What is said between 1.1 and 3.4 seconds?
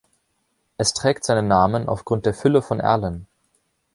seinen Namen aufgrund der Fülle von Erlen.